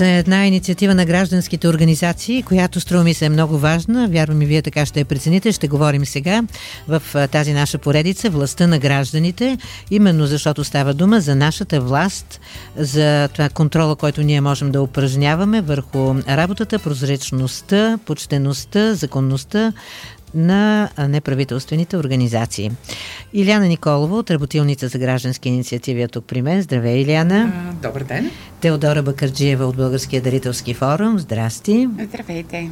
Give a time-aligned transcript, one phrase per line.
[0.00, 4.08] Една инициатива на гражданските организации, която струва ми се е много важна.
[4.08, 5.52] Вярвам и вие така ще я прецените.
[5.52, 6.42] Ще говорим сега
[6.88, 9.58] в тази наша поредица Властта на гражданите,
[9.90, 12.40] именно защото става дума за нашата власт,
[12.76, 19.72] за това контрола, който ние можем да упражняваме върху работата, прозрачността, почтеността, законността
[20.34, 22.70] на неправителствените организации.
[23.32, 26.62] Иляна Николова от Работилница за граждански инициативи е тук при мен.
[26.62, 27.52] Здравей, Иляна.
[27.82, 28.30] Добър ден.
[28.60, 31.18] Теодора Бакърджиева от Българския дарителски форум.
[31.18, 31.88] Здрасти.
[32.02, 32.70] Здравейте.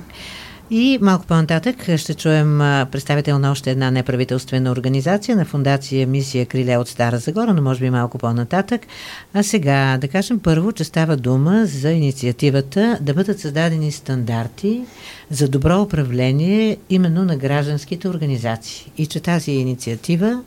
[0.71, 2.59] И малко по-нататък ще чуем
[2.93, 7.81] представител на още една неправителствена организация на фундация Мисия Криле от Стара Загора, но може
[7.81, 8.87] би малко по-нататък.
[9.35, 14.83] А сега да кажем първо, че става дума за инициативата да бъдат създадени стандарти
[15.31, 18.93] за добро управление именно на гражданските организации.
[18.99, 20.41] И че тази инициатива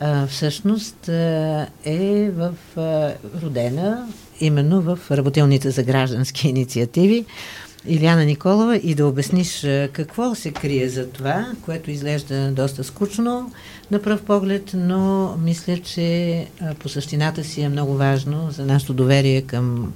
[0.00, 3.12] а, всъщност а, е в, а,
[3.42, 4.06] родена
[4.40, 7.24] именно в работилните за граждански инициативи.
[7.88, 13.52] Иляна Николова и да обясниш какво се крие за това, което изглежда доста скучно
[13.90, 16.46] на пръв поглед, но мисля, че
[16.78, 19.92] по същината си е много важно за нашето доверие към,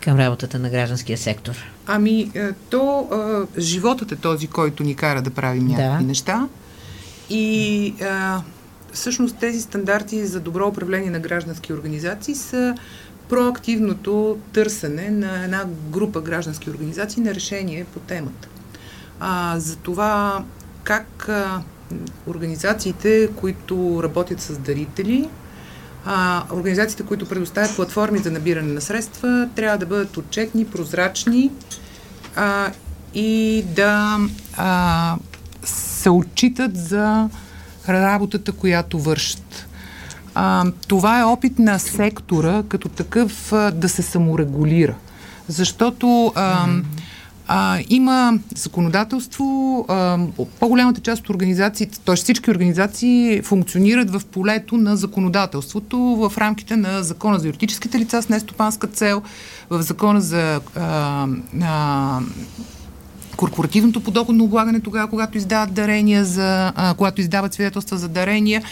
[0.00, 1.54] към работата на гражданския сектор.
[1.86, 2.32] Ами,
[2.70, 3.08] то
[3.58, 6.08] животът е този, който ни кара да правим някакви да.
[6.08, 6.48] неща.
[7.30, 8.42] И а,
[8.92, 12.74] всъщност тези стандарти за добро управление на граждански организации са
[13.28, 18.48] проактивното търсене на една група граждански организации на решение по темата.
[19.20, 20.44] А, за това
[20.84, 21.62] как а,
[22.26, 25.28] организациите, които работят с дарители,
[26.04, 31.50] а, организациите, които предоставят платформи за набиране на средства, трябва да бъдат отчетни, прозрачни
[32.36, 32.70] а,
[33.14, 34.18] и да
[34.56, 35.16] а,
[35.64, 37.28] се отчитат за
[37.88, 39.65] работата, която вършат.
[40.38, 44.94] А, това е опит на сектора като такъв а, да се саморегулира.
[45.48, 46.66] Защото а,
[47.48, 50.18] а, има законодателство, а,
[50.60, 52.16] по-голямата част от организациите, т.е.
[52.16, 58.28] всички организации функционират в полето на законодателството в рамките на закона за юридическите лица с
[58.28, 59.22] нестопанска цел,
[59.70, 61.26] в закона за а,
[61.62, 62.20] а,
[63.36, 68.62] корпоративното подоходно облагане тогава, когато издават дарения, за, а, когато издават свидетелства за дарения,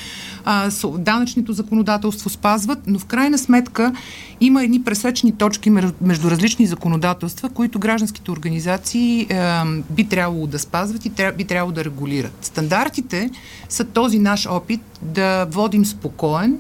[0.45, 3.93] а, данъчното законодателство спазват, но в крайна сметка
[4.41, 5.71] има едни пресечни точки
[6.01, 11.73] между различни законодателства, които гражданските организации а, би трябвало да спазват и тря, би трябвало
[11.73, 12.39] да регулират.
[12.43, 13.31] Стандартите
[13.69, 16.59] са този наш опит да водим спокоен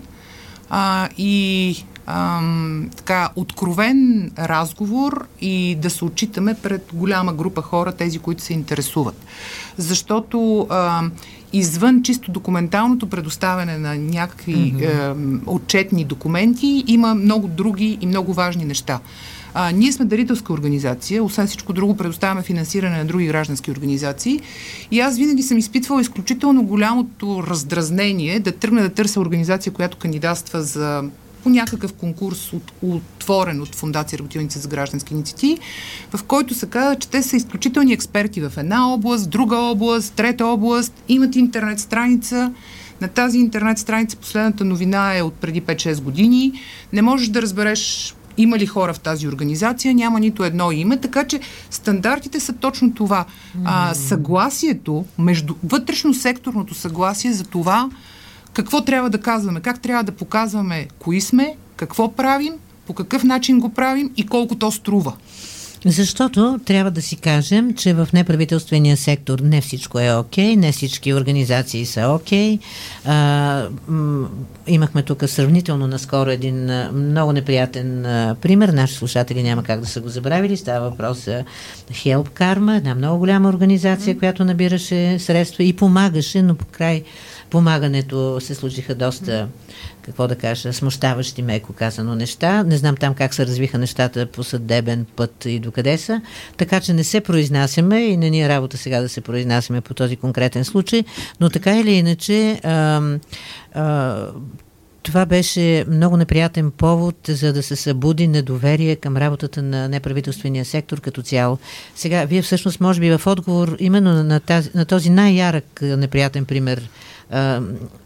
[0.71, 8.19] а, и ам, така, откровен разговор и да се отчитаме пред голяма група хора, тези,
[8.19, 9.17] които се интересуват.
[9.79, 11.13] Защото ам,
[11.53, 15.41] извън чисто документалното предоставяне на някакви mm-hmm.
[15.41, 19.01] е, отчетни документи, има много други и много важни неща.
[19.55, 24.41] А, ние сме дарителска организация, освен всичко друго предоставяме финансиране на други граждански организации
[24.91, 30.63] и аз винаги съм изпитвала изключително голямото раздразнение да тръгна да търся организация, която кандидатства
[30.63, 31.05] за
[31.45, 35.59] по някакъв конкурс от, отворен от Фундация Работилница за граждански инициативи,
[36.17, 40.47] в който се казва, че те са изключителни експерти в една област, друга област, трета
[40.47, 42.53] област, имат интернет страница.
[43.01, 46.53] На тази интернет страница последната новина е от преди 5-6 години.
[46.93, 51.25] Не можеш да разбереш има ли хора в тази организация, няма нито едно име, така
[51.25, 51.41] че
[51.71, 53.25] стандартите са точно това.
[53.65, 57.91] А, съгласието, между вътрешно секторното съгласие за това,
[58.55, 62.53] какво трябва да казваме, как трябва да показваме кои сме, какво правим,
[62.87, 65.13] по какъв начин го правим и колко то струва.
[65.87, 70.73] Защото трябва да си кажем, че в неправителствения сектор не всичко е окей, okay, не
[70.73, 72.59] всички организации са окей.
[73.07, 74.29] Okay.
[74.67, 78.69] имахме тук сравнително наскоро един много неприятен а, пример.
[78.69, 80.57] Наши слушатели няма как да са го забравили.
[80.57, 81.45] Става въпрос за
[81.93, 84.19] Help Karma, една много голяма организация, mm-hmm.
[84.19, 87.03] която набираше средства и помагаше, но по край
[87.55, 89.49] помагането се случиха доста,
[90.03, 92.63] какво да кажа, смущаващи, меко казано, неща.
[92.63, 96.21] Не знам там как се развиха нещата по съдебен път и докъде са.
[96.57, 99.95] Така че не се произнасяме и не ни е работа сега да се произнасяме по
[99.95, 101.05] този конкретен случай,
[101.41, 103.03] но така или иначе а,
[103.75, 104.27] а,
[105.03, 111.01] това беше много неприятен повод, за да се събуди недоверие към работата на неправителствения сектор
[111.01, 111.59] като цяло.
[111.95, 116.89] Сега, вие всъщност, може би в отговор именно на, тази, на този най-ярък неприятен пример
[117.31, 117.61] а,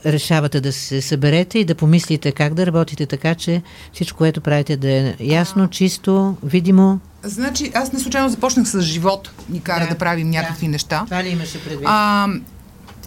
[0.06, 3.62] решавате да се съберете и да помислите как да работите така, че
[3.92, 7.00] всичко, което правите да е ясно, чисто, видимо.
[7.22, 10.70] Значи, аз не случайно започнах с живот, ни кара да, да правим някакви да.
[10.70, 11.02] неща.
[11.04, 11.86] Това ли имаше предвид?
[11.90, 12.28] А,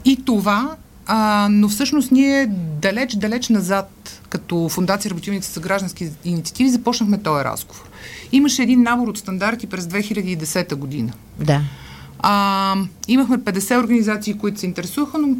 [0.05, 0.75] и това,
[1.05, 2.47] а, но всъщност ние
[2.81, 7.89] далеч, далеч назад, като Фундация Работилници за граждански инициативи, започнахме този разговор.
[8.31, 11.13] Имаше един набор от стандарти през 2010 година.
[11.39, 11.61] Да.
[12.19, 12.75] А,
[13.07, 15.35] имахме 50 организации, които се интересуваха, но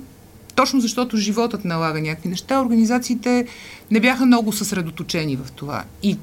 [0.55, 3.45] точно защото животът налага някакви неща, организациите
[3.91, 5.83] не бяха много съсредоточени в това.
[6.03, 6.17] И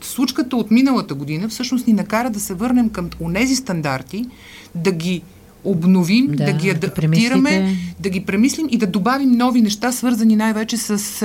[0.00, 4.26] случката от миналата година всъщност ни накара да се върнем към онези стандарти,
[4.74, 5.22] да ги
[5.64, 10.36] обновим, да, да ги адаптираме, да, да ги премислим и да добавим нови неща, свързани
[10.36, 11.22] най-вече с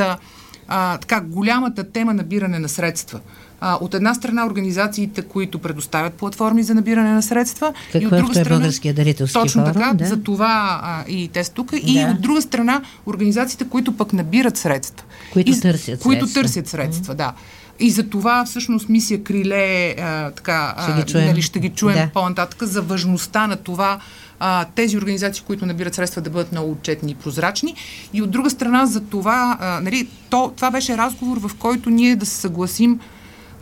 [0.67, 3.19] а, така голямата тема набиране на средства.
[3.67, 7.73] А, от една страна организациите, които предоставят платформи за набиране на средства.
[7.91, 10.05] Какво и от друга е страна, българския дарителски Точно форум, така, да.
[10.05, 11.71] за това а, и те са тук.
[11.71, 11.77] Да.
[11.83, 15.05] И от друга страна организациите, които пък набират средства.
[15.33, 16.41] Които и, търсят които средства.
[16.41, 17.17] търсят средства, mm-hmm.
[17.17, 17.33] да.
[17.79, 21.95] И за това всъщност мисия Криле а, така, ще ги чуем, нали, ще ги чуем
[21.95, 22.09] да.
[22.13, 23.99] по-нататък за важността на това
[24.39, 27.75] а, тези организации, които набират средства да бъдат много отчетни и прозрачни.
[28.13, 32.15] И от друга страна за това, а, нали, то, това беше разговор, в който ние
[32.15, 32.99] да се съгласим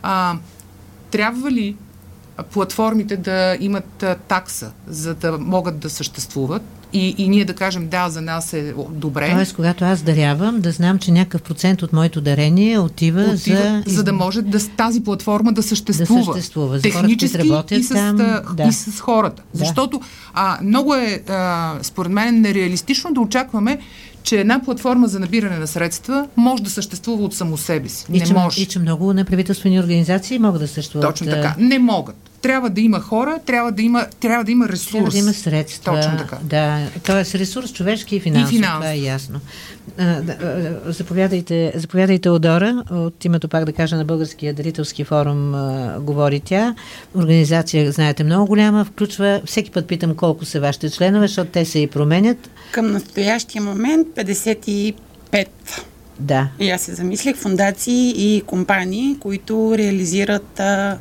[0.06, 0.36] а,
[1.10, 1.76] трябва ли
[2.52, 6.62] платформите да имат а, такса, за да могат да съществуват
[6.92, 9.30] и, и ние да кажем да, за нас е добре.
[9.34, 13.94] Тоест, когато аз дарявам, да знам, че някакъв процент от моето дарение отива, отива за...
[13.94, 16.20] За да може да, тази платформа да съществува.
[16.20, 16.76] Да съществува.
[16.76, 18.64] За технически работят и, с, там, да.
[18.68, 19.42] и с хората.
[19.54, 19.58] Да.
[19.58, 20.00] Защото
[20.34, 23.78] а, много е, а, според мен, нереалистично да очакваме,
[24.24, 28.06] че една платформа за набиране на средства може да съществува от само себе си.
[28.12, 28.62] И не че, може.
[28.62, 31.08] И че много неправителствени организации могат да съществуват.
[31.08, 31.54] Точно така.
[31.58, 32.16] Не могат.
[32.44, 34.90] Трябва да има хора, трябва да има, трябва да има ресурс.
[34.90, 35.94] Трябва да има средства.
[35.94, 36.38] Точно така.
[36.42, 38.52] Да, тоест ресурс човешки и финансов.
[38.52, 38.80] И финансов.
[38.80, 39.40] Това е ясно.
[39.98, 40.36] А, да,
[40.86, 42.84] заповядайте, заповядайте, Одора.
[42.90, 46.74] От името, пак да кажа, на Българския дарителски форум а, говори тя.
[47.14, 51.78] Организация, знаете, много голяма, включва, всеки път питам колко са вашите членове, защото те се
[51.78, 52.50] и променят.
[52.70, 54.94] Към настоящия момент 55.
[56.20, 56.48] Да.
[56.60, 60.98] И аз се замислих фундации и компании, които реализират а,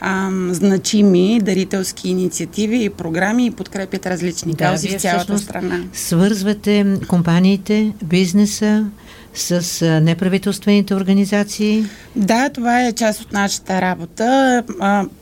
[0.00, 5.84] а, значими дарителски инициативи и програми и подкрепят различни да, каузи в цялата страна.
[5.92, 8.86] Свързвате компаниите, бизнеса,
[9.34, 11.84] с неправителствените организации?
[12.16, 14.62] Да, това е част от нашата работа,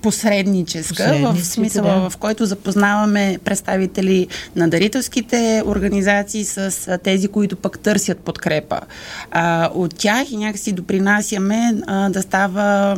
[0.02, 2.10] посредническа, в смисъла, да.
[2.10, 4.26] в който запознаваме представители
[4.56, 8.80] на дарителските организации с тези, които пък търсят подкрепа
[9.74, 11.72] от тях и някакси допринасяме
[12.10, 12.96] да става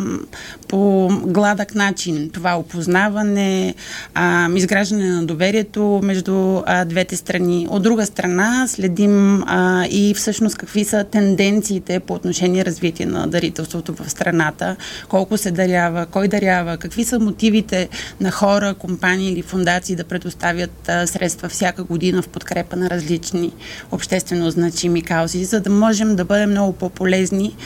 [0.70, 3.74] по гладък начин това опознаване,
[4.14, 7.66] а, изграждане на доверието между а, двете страни.
[7.70, 13.94] От друга страна следим а, и всъщност какви са тенденциите по отношение развитие на дарителството
[13.94, 14.76] в страната,
[15.08, 17.88] колко се дарява, кой дарява, какви са мотивите
[18.20, 23.52] на хора, компании или фундации да предоставят а, средства всяка година в подкрепа на различни
[23.92, 27.56] обществено значими каузи, за да можем да бъдем много по-полезни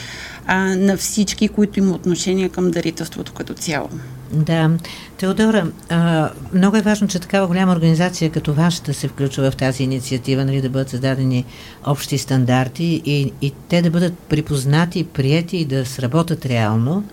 [0.46, 3.88] а, на всички, които имат отношение към дарителството като цяло.
[4.32, 4.70] Да.
[5.16, 9.82] Теодора, а, много е важно, че такава голяма организация като вашата се включва в тази
[9.82, 11.44] инициатива, нали, да бъдат създадени
[11.86, 17.04] общи стандарти и, и те да бъдат припознати, прияти и да сработят реално.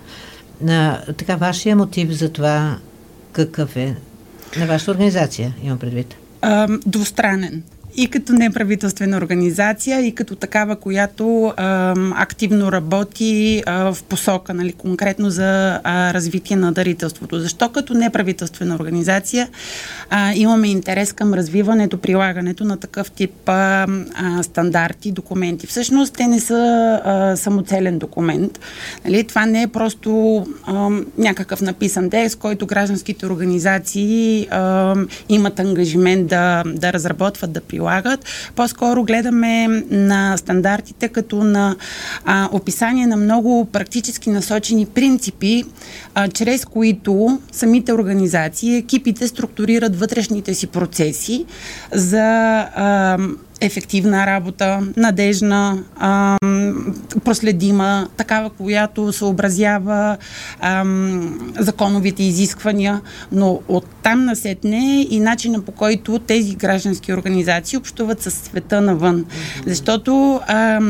[0.68, 2.78] А, така, вашия мотив за това
[3.32, 3.96] какъв е?
[4.58, 6.16] На вашата организация, имам предвид.
[6.42, 7.62] А, двустранен
[7.96, 14.72] и като неправителствена организация, и като такава, която а, активно работи а, в посока, нали,
[14.72, 17.38] конкретно за а, развитие на дарителството.
[17.38, 19.48] Защо като неправителствена организация
[20.10, 25.66] а, имаме интерес към развиването, прилагането на такъв тип а, а, стандарти, документи?
[25.66, 28.60] Всъщност те не са а, самоцелен документ.
[29.04, 29.24] Нали?
[29.24, 34.94] Това не е просто а, някакъв написан текст, който гражданските организации а,
[35.28, 38.24] имат ангажимент да, да разработват, да прилагат прилагат.
[38.56, 41.76] По-скоро гледаме на стандартите като на
[42.24, 45.64] а, описание на много практически насочени принципи,
[46.14, 51.46] а, чрез които самите организации, екипите структурират вътрешните си процеси
[51.92, 53.18] за а,
[53.62, 56.36] ефективна работа, надежна, а,
[57.24, 60.16] проследима, такава, която съобразява
[60.60, 60.84] а,
[61.58, 63.00] законовите изисквания,
[63.32, 69.24] но от там насетне и начина по който тези граждански организации общуват с света навън.
[69.66, 70.80] Защото а,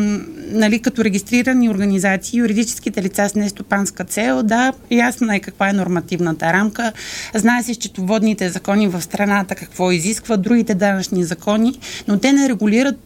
[0.52, 6.52] нали, като регистрирани организации, юридическите лица с нестопанска цел, да, ясна е каква е нормативната
[6.52, 6.92] рамка.
[7.34, 11.78] Знае се счетоводните закони в страната какво изискват, другите данъчни закони,
[12.08, 12.98] но те не регулират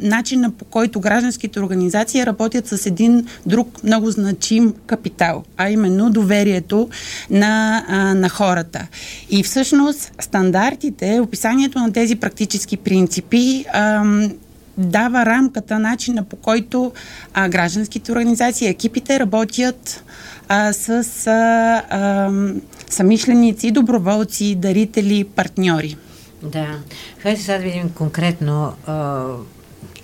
[0.00, 6.88] начина по който гражданските организации работят с един друг много значим капитал, а именно доверието
[7.30, 8.86] на, на хората.
[9.30, 13.64] И всъщност стандартите, описанието на тези практически принципи
[14.78, 16.92] дава рамката, начина по който
[17.34, 20.04] а, гражданските организации, екипите работят
[20.48, 20.90] а, с
[21.26, 22.30] а, а,
[22.90, 25.96] самишленици, доброволци, дарители, партньори.
[26.42, 26.66] Да.
[27.18, 29.24] Хайде сега да видим конкретно а,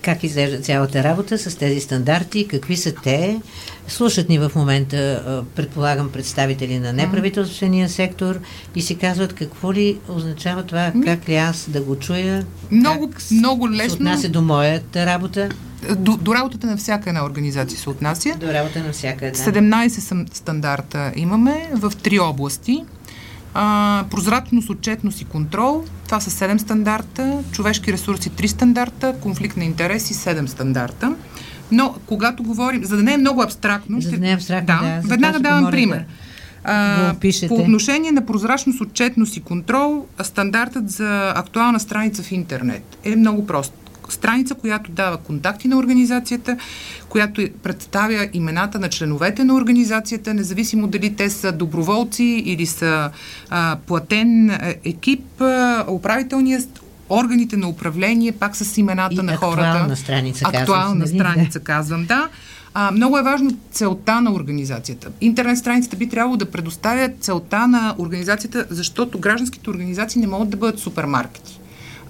[0.05, 3.41] как изглежда цялата работа с тези стандарти, какви са те.
[3.89, 8.39] Слушат ни в момента, предполагам, представители на неправителствения сектор
[8.75, 13.31] и си казват какво ли означава това, как ли аз да го чуя, много, как
[13.31, 13.89] много лесно.
[13.89, 15.49] се отнася до моята работа.
[15.97, 18.35] До, до работата на всяка една организация се отнася.
[18.41, 19.39] До работа на всяка една.
[19.39, 22.85] 17 стандарта имаме в три области.
[23.55, 25.85] А, прозрачност, отчетност и контрол.
[26.05, 27.39] Това са 7 стандарта.
[27.53, 29.15] Човешки ресурси 3 стандарта.
[29.21, 31.15] Конфликт на интереси 7 стандарта.
[31.73, 35.01] Но когато говорим, за да не е много абстрактно, за да не е абстрактно, да,
[35.03, 36.05] да веднага давам пример.
[36.65, 37.15] Да
[37.49, 43.47] по отношение на прозрачност, отчетност и контрол, стандартът за актуална страница в интернет е много
[43.47, 46.57] прост страница, която дава контакти на организацията,
[47.09, 53.11] която представя имената на членовете на организацията, независимо дали те са доброволци или са
[53.51, 56.61] а, платен екип, а, управителния
[57.11, 59.69] органите на управление, пак с имената и на хората.
[59.69, 62.29] Актуална страница, актуална казвам, страница, казвам, да.
[62.75, 65.09] А, много е важно целта на организацията.
[65.21, 70.57] Интернет страницата би трябвало да предоставя целта на организацията, защото гражданските организации не могат да
[70.57, 71.61] бъдат супермаркети.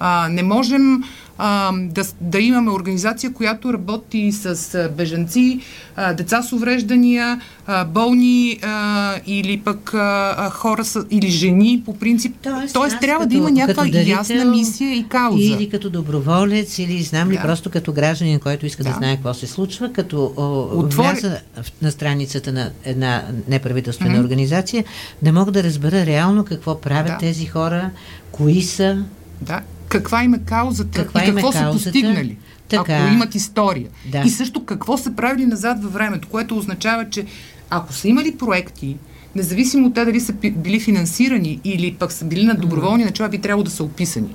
[0.00, 1.02] А, не можем
[1.38, 5.60] а, да, да имаме организация, която работи с бежанци,
[5.96, 11.98] а, деца с увреждания, а, болни а, или пък а, хора с, или жени по
[11.98, 12.36] принцип.
[12.42, 15.42] Тоест, Тоест трябва като, да има някаква дарител, ясна мисия и кауза.
[15.42, 17.42] Или като доброволец, или знам ли, да.
[17.42, 20.24] просто като гражданин, който иска да, да знае какво се случва, като
[20.72, 21.08] Отвори...
[21.08, 21.40] вляза
[21.82, 24.20] на страницата на една неправителствена mm-hmm.
[24.20, 24.84] организация,
[25.22, 27.18] да мога да разбера реално какво правят да.
[27.18, 27.90] тези хора,
[28.32, 29.04] кои са.
[29.40, 31.84] Да, каква им е каузата каква и какво са каузата?
[31.84, 32.36] постигнали.
[32.68, 32.96] Така.
[32.96, 33.88] Ако имат история.
[34.12, 34.22] Да.
[34.26, 37.24] И също какво са правили назад във времето, което означава, че
[37.70, 38.96] ако са имали проекти,
[39.34, 43.38] независимо от те дали са били финансирани или пък са били на доброволни начала, би
[43.38, 44.34] трябвало да са описани.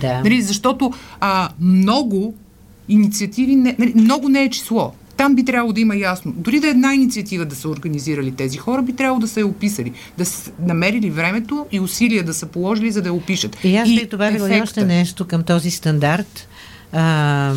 [0.00, 0.20] Да.
[0.20, 2.34] Нали, защото а, много
[2.88, 4.92] инициативи, не, нали, много не е число.
[5.20, 6.32] Там би трябвало да има ясно.
[6.36, 9.46] Дори да е една инициатива да са организирали тези хора, би трябвало да са я
[9.46, 13.56] описали, да са намерили времето и усилия да са положили, за да я опишат.
[13.64, 16.48] И аз би добавила и още нещо към този стандарт.
[16.92, 17.52] А,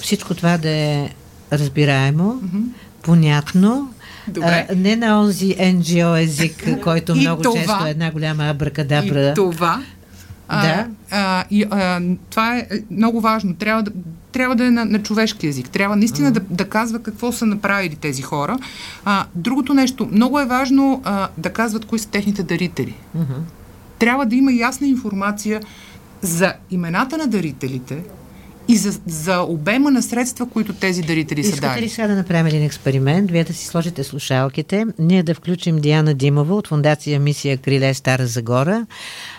[0.00, 1.10] всичко това да е
[1.52, 2.64] разбираемо, mm-hmm.
[3.02, 3.92] понятно,
[4.28, 4.66] Добре.
[4.70, 9.30] А, не на онзи NGO език, който много това, често е една голяма абракадабра.
[9.30, 9.82] И това
[10.48, 10.86] а, да.
[11.10, 12.00] А, и, а,
[12.30, 13.54] това е много важно.
[13.54, 13.90] Трябва да,
[14.36, 15.70] трябва да е на, на човешки език.
[15.70, 18.58] Трябва наистина да, да казва какво са направили тези хора.
[19.04, 22.94] А, другото нещо, много е важно а, да казват кои са техните дарители.
[23.16, 23.40] Mm-hmm.
[23.98, 25.60] Трябва да има ясна информация
[26.22, 28.02] за имената на дарителите,
[28.68, 31.70] и за, за обема на средства, които тези дарители Искате са дали.
[31.70, 33.30] Искате ли сега да направим един експеримент?
[33.30, 38.26] Вие да си сложите слушалките, ние да включим Диана Димова от фундация Мисия Криле Стара
[38.26, 38.86] Загора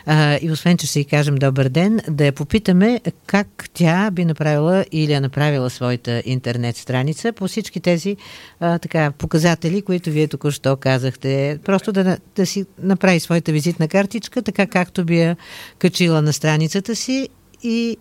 [0.05, 4.25] а, и освен, че ще й кажем добър ден, да я попитаме как тя би
[4.25, 8.17] направила или е направила своята интернет страница по всички тези
[8.59, 11.59] а, така, показатели, които вие току-що казахте.
[11.65, 15.37] Просто да, да си направи своята визитна картичка, така както би я
[15.79, 17.29] качила на страницата си
[17.63, 17.97] и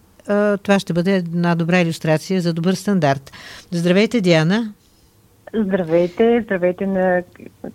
[0.62, 3.32] това ще бъде една добра иллюстрация за добър стандарт.
[3.70, 4.72] Здравейте, Диана!
[5.54, 7.22] Здравейте, здравейте на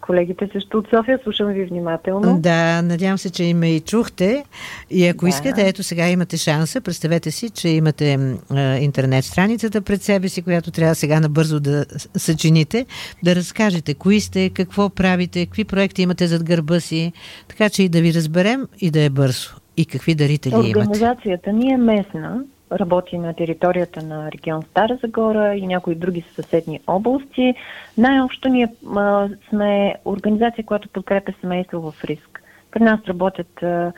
[0.02, 1.20] колегите също от София.
[1.24, 2.40] Слушам ви внимателно.
[2.40, 4.46] Да, надявам се, че има и чухте.
[4.90, 5.30] И ако да.
[5.30, 6.82] искате, ето сега имате шанса.
[6.82, 11.86] Представете си, че имате а, интернет страницата пред себе си, която трябва сега набързо да
[12.18, 12.86] съчините,
[13.24, 17.14] да разкажете кои сте, какво правите, какви проекти имате зад гърба си,
[17.48, 19.61] така че и да ви разберем и да е бързо.
[19.82, 20.80] И какви дарители имате?
[20.80, 26.80] Организацията ни е местна, работи на територията на регион Стара Загора и някои други съседни
[26.88, 27.54] области.
[27.98, 32.44] Най-общо ние а, сме организация, която подкрепя семейство в риск.
[32.72, 33.92] При нас работят а,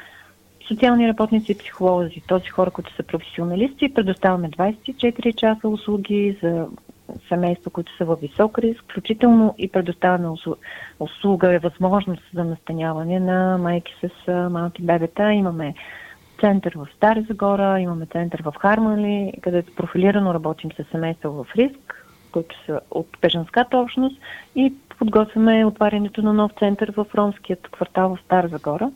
[0.67, 3.93] социални работници и психолози, този хора, които са професионалисти.
[3.93, 6.65] Предоставяме 24 часа услуги за
[7.29, 10.35] семейства, които са във висок риск, включително и предоставяме
[10.99, 15.33] услуга е възможност за настаняване на майки с малки бебета.
[15.33, 15.73] Имаме
[16.39, 22.05] център в Стара Загора, имаме център в Хармали, където профилирано работим с семейства в риск.
[22.31, 24.21] които са от бежанската общност
[24.55, 28.91] и подготвяме отварянето на нов център в ромският квартал в Стара Загора.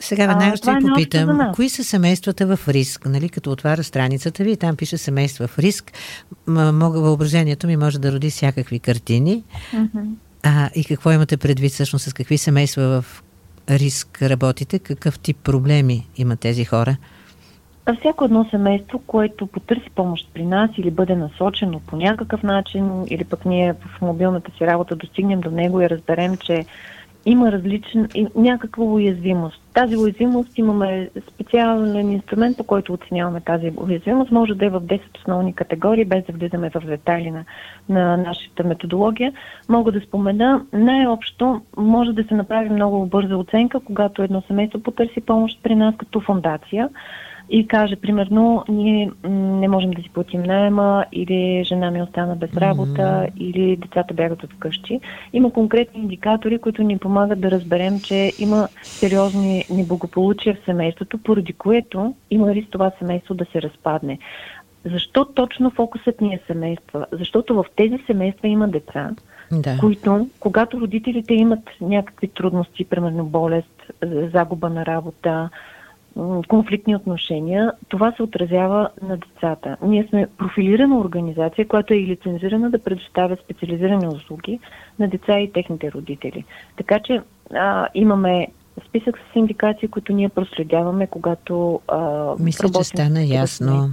[0.00, 3.06] Сега веднага ще ви е попитам, кои са семействата в риск?
[3.06, 5.92] Нали, като отваря страницата ви, там пише семейства в риск.
[6.46, 9.44] Мога, въображението ми може да роди всякакви картини.
[9.74, 10.14] Mm-hmm.
[10.42, 13.22] А, и какво имате предвид всъщност, с какви семейства в
[13.70, 14.78] риск работите?
[14.78, 16.96] Какъв тип проблеми имат тези хора?
[17.86, 23.04] А всяко едно семейство, което потърси помощ при нас или бъде насочено по някакъв начин,
[23.08, 26.64] или пък ние в мобилната си работа достигнем до него и разберем, че
[27.30, 29.62] има различен, някаква уязвимост.
[29.74, 34.30] Тази уязвимост имаме специален инструмент, по който оценяваме тази уязвимост.
[34.30, 37.44] Може да е в 10 основни категории, без да влизаме в детайли на,
[37.88, 39.32] на нашата методология.
[39.68, 45.20] Мога да спомена, най-общо може да се направи много бърза оценка, когато едно семейство потърси
[45.20, 46.88] помощ при нас като фундация
[47.50, 52.56] и каже, примерно, ние не можем да си платим найема или жена ми остана без
[52.56, 53.36] работа mm-hmm.
[53.36, 55.00] или децата бягат от вкъщи.
[55.32, 61.52] Има конкретни индикатори, които ни помагат да разберем, че има сериозни неблагополучия в семейството, поради
[61.52, 64.18] което има риск това семейство да се разпадне.
[64.84, 67.06] Защо точно фокусът ни е семейства?
[67.12, 69.10] Защото в тези семейства има деца,
[69.52, 69.76] да.
[69.80, 73.92] които, когато родителите имат някакви трудности, примерно болест,
[74.32, 75.50] загуба на работа,
[76.48, 79.76] конфликтни отношения, това се отразява на децата.
[79.82, 84.60] Ние сме профилирана организация, която е и лицензирана да предоставя специализирани услуги
[84.98, 86.44] на деца и техните родители.
[86.76, 87.20] Така че
[87.54, 88.48] а, имаме
[88.88, 93.90] списък с индикации, които ние проследяваме, когато а, Мисля, че стана ясно.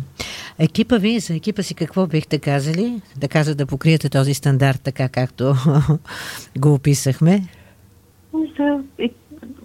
[0.60, 3.02] Екипа ви, за екипа си какво бихте казали?
[3.18, 5.54] Да каза да покриете този стандарт така, както
[6.58, 7.42] го описахме?
[8.60, 8.84] За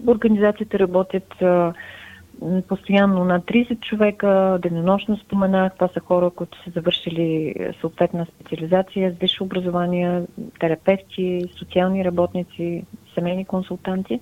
[0.06, 1.72] организацията работят а,
[2.68, 9.18] постоянно на 30 човека, денонощно споменах, това са хора, които са завършили съответна специализация с
[9.18, 10.22] висше образование,
[10.60, 14.20] терапевти, социални работници, семейни консултанти.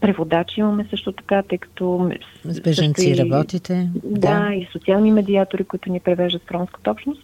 [0.00, 2.10] Преводачи имаме също така, тъй като...
[2.44, 3.90] С беженци и, работите.
[3.94, 7.22] Да, да, и социални медиатори, които ни превеждат в ромската общност.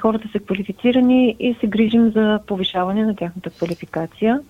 [0.00, 4.40] Хората са квалифицирани и се грижим за повишаване на тяхната квалификация.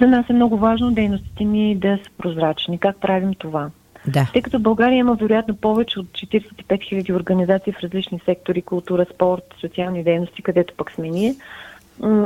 [0.00, 2.78] За нас е много важно дейностите ни да са прозрачни.
[2.78, 3.70] Как правим това?
[4.06, 4.30] Да.
[4.32, 9.54] Тъй като България има вероятно повече от 45 000 организации в различни сектори, култура, спорт,
[9.60, 11.34] социални дейности, където пък сме ние,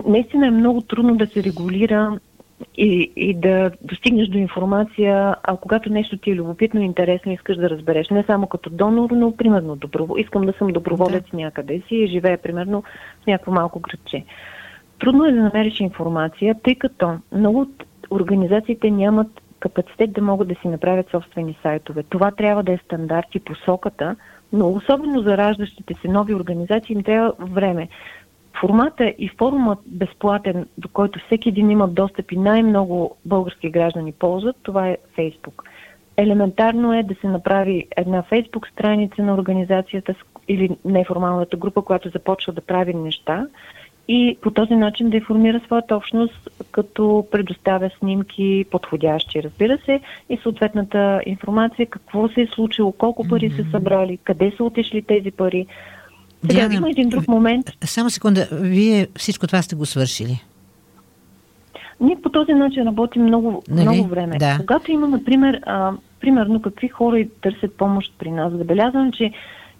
[0.06, 2.18] наистина е много трудно да се регулира
[2.76, 7.56] и, и да достигнеш до информация, а когато нещо ти е любопитно и интересно, искаш
[7.56, 8.10] да разбереш.
[8.10, 10.18] Не само като донор, но примерно доброво.
[10.18, 11.36] Искам да съм доброволец да.
[11.36, 12.82] някъде си и живея примерно
[13.22, 14.24] в някакво малко градче.
[14.98, 20.54] Трудно е да намериш информация, тъй като много от организациите нямат капацитет да могат да
[20.54, 22.02] си направят собствени сайтове.
[22.02, 24.16] Това трябва да е стандарт и посоката,
[24.52, 27.88] но особено за раждащите се нови организации им трябва време.
[28.60, 34.56] Формата и форумът безплатен, до който всеки един има достъп и най-много български граждани ползват,
[34.62, 35.62] това е Фейсбук.
[36.16, 40.14] Елементарно е да се направи една Фейсбук страница на организацията
[40.48, 43.46] или неформалната група, която започва да прави неща
[44.08, 50.38] и по този начин да информира своята общност, като предоставя снимки подходящи, разбира се, и
[50.42, 53.64] съответната информация, какво се е случило, колко пари mm-hmm.
[53.64, 55.66] са събрали, къде са отишли тези пари.
[56.40, 57.66] Сега Диана, има един друг момент.
[57.84, 60.44] Само секунда, вие всичко това сте го свършили.
[62.00, 63.88] Ние по този начин работим много, нали?
[63.88, 64.38] много време.
[64.38, 64.56] Да.
[64.58, 69.32] Когато има, например, а, примерно какви хора търсят помощ при нас, забелязвам, че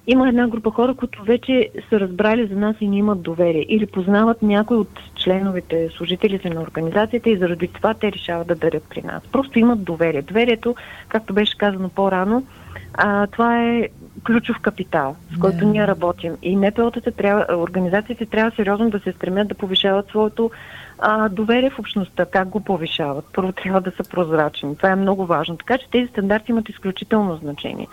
[0.06, 3.86] има една група хора, които вече са разбрали за нас и ни имат доверие или
[3.86, 9.02] познават някой от членовете, служителите на организацията и заради това те решават да дарят при
[9.02, 9.22] нас.
[9.32, 10.22] Просто имат доверие.
[10.22, 10.74] Доверието,
[11.08, 12.46] както беше казано по-рано,
[12.94, 13.88] а, това е
[14.24, 15.70] ключов капитал, с който yeah.
[15.70, 16.36] ние работим.
[16.42, 20.50] И НПО-тата трябва, организациите трябва сериозно да се стремят да повишават своето
[20.98, 22.26] а, доверие в общността.
[22.26, 23.24] Как го повишават?
[23.34, 24.76] Първо трябва да са прозрачни.
[24.76, 25.56] Това е много важно.
[25.56, 27.88] Така че тези стандарти имат изключително значение.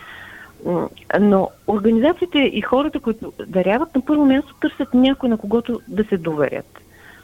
[1.19, 6.17] Но организациите и хората, които даряват, на първо място търсят някой, на когото да се
[6.17, 6.79] доверят.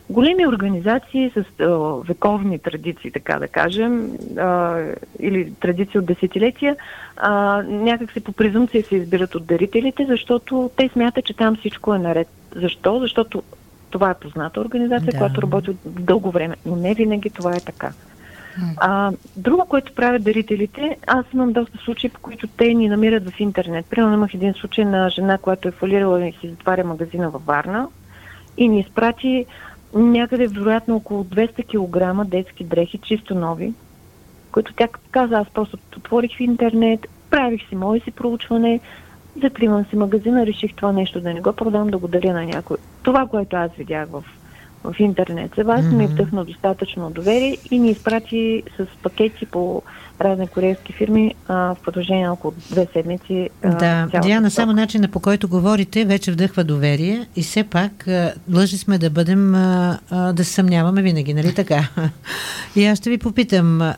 [0.09, 1.67] Големи организации с а,
[2.07, 4.81] вековни традиции, така да кажем, а,
[5.19, 6.75] или традиции от десетилетия,
[7.17, 11.93] а, някак се по презумция се избират от дарителите, защото те смятат, че там всичко
[11.93, 12.27] е наред.
[12.55, 12.99] Защо?
[12.99, 13.43] Защото
[13.89, 15.17] това е позната организация, да.
[15.17, 17.91] която работи от дълго време, но не винаги това е така.
[18.77, 23.39] А, друго, което правят дарителите, аз имам доста случаи, по които те ни намират в
[23.39, 23.85] интернет.
[23.89, 27.87] Примерно имах един случай на жена, която е фалирала и си затваря магазина във Варна
[28.57, 29.45] и ни изпрати
[29.93, 33.73] някъде вероятно около 200 кг детски дрехи, чисто нови,
[34.51, 38.79] които тя каза, аз просто отворих в интернет, правих си мое си проучване,
[39.41, 42.77] закривам си магазина, реших това нещо да не го продам, да го даря на някой.
[43.03, 44.23] Това, което аз видях в
[44.83, 45.51] в интернет.
[45.57, 45.95] За вас mm-hmm.
[45.95, 49.81] ми вдъхна достатъчно доверие и ни изпрати с пакети по
[50.21, 53.49] разни корейски фирми а, в продължение на около две седмици.
[53.63, 58.07] А, да, Диана, само начина по който говорите вече вдъхва доверие и все пак
[58.47, 61.87] длъжни сме да бъдем, а, а, да се съмняваме винаги, нали така?
[62.75, 63.93] и аз ще ви попитам,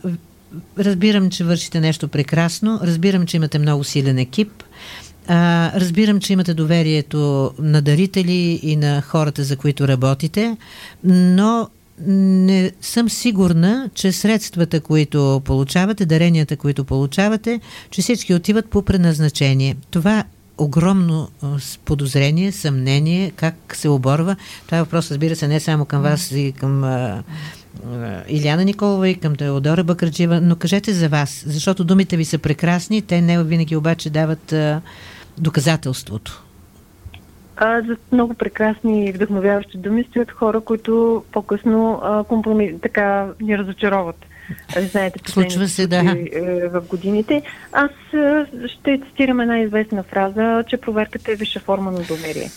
[0.80, 4.64] разбирам, че вършите нещо прекрасно, разбирам, че имате много силен екип,
[5.34, 10.58] а, разбирам, че имате доверието на дарители и на хората, за които работите,
[11.04, 11.70] но
[12.08, 17.60] не съм сигурна, че средствата, които получавате, даренията, които получавате,
[17.92, 19.76] че всички отиват по предназначение.
[19.92, 20.24] Това
[20.58, 21.30] огромно
[21.86, 24.36] подозрение, съмнение, как се оборва.
[24.66, 27.24] Това е въпрос, разбира се, не само към вас и към а,
[28.30, 33.02] Иляна Николова и към Теодора Бакърджива, но кажете за вас, защото думите ви са прекрасни,
[33.02, 34.82] те не винаги обаче дават а,
[35.38, 36.44] доказателството.
[37.56, 42.80] А, за много прекрасни и вдъхновяващи думи стоят хора, които по-късно а, компроми...
[42.82, 44.26] така ни разочароват.
[44.92, 46.16] Знаете, Случва се, да.
[46.34, 47.42] Е, в годините.
[47.72, 47.92] Аз
[48.68, 52.50] ще цитирам една известна фраза, че проверката е висша форма на доверие.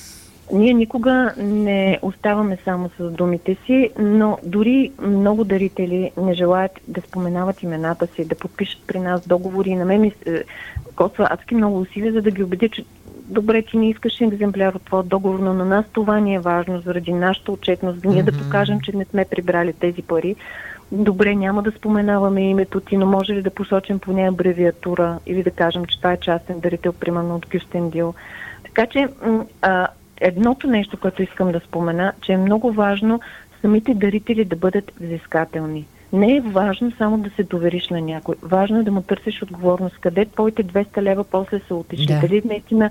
[0.52, 7.00] Ние никога не оставаме само с думите си, но дори много дарители не желаят да
[7.00, 9.74] споменават имената си, да подпишат при нас договори.
[9.74, 10.12] На мен ми
[10.96, 12.84] коства адски много усилия, за да ги убедя, че
[13.24, 16.80] добре, ти не искаш екземпляр от твоя договор, но на нас това ни е важно
[16.80, 18.32] заради нашата отчетност, ние mm-hmm.
[18.32, 20.36] да покажем, че не сме прибрали тези пари.
[20.92, 25.42] Добре, няма да споменаваме името ти, но може ли да посочим по нея абревиатура или
[25.42, 28.14] да кажем, че това е частен дарител, примерно от Кюстендил.
[28.64, 29.08] Така че
[29.62, 29.88] а,
[30.24, 33.20] едното нещо, което искам да спомена, че е много важно
[33.60, 35.86] самите дарители да бъдат взискателни.
[36.12, 38.34] Не е важно само да се довериш на някой.
[38.42, 39.98] Важно е да му търсиш отговорност.
[40.00, 42.06] Къде твоите 200 лева после са отишли?
[42.06, 42.20] Да.
[42.20, 42.90] Дали наистина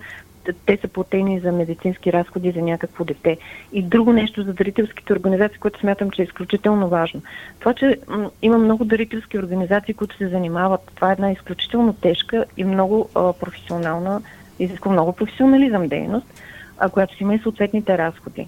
[0.65, 3.37] те са платени за медицински разходи за някакво дете.
[3.73, 7.21] И друго нещо за дарителските организации, което смятам, че е изключително важно.
[7.59, 12.45] Това, че м- има много дарителски организации, които се занимават, това е една изключително тежка
[12.57, 14.21] и много а, професионална,
[14.59, 16.27] изисква много професионализъм дейност
[16.77, 18.47] а, която си има и съответните разходи.